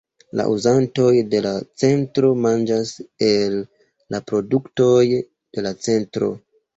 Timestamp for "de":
1.33-1.41, 5.11-5.65